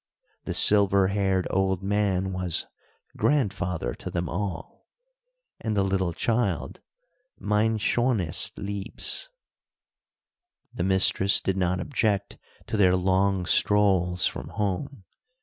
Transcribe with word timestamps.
The 0.45 0.55
silver 0.55 1.09
haired 1.09 1.45
old 1.51 1.83
man 1.83 2.33
was 2.33 2.65
"grandfather" 3.15 3.93
to 3.93 4.09
them 4.09 4.27
all, 4.27 4.87
and 5.59 5.77
the 5.77 5.83
little 5.83 6.11
child 6.11 6.81
"mein 7.37 7.77
schonest 7.77 8.57
liebes." 8.57 9.29
The 10.73 10.83
mistress 10.83 11.39
did 11.39 11.55
not 11.55 11.79
object 11.79 12.39
to 12.65 12.77
their 12.77 12.95
long 12.95 13.45
strolls 13.45 14.25
from 14.25 14.47
home. 14.47 15.03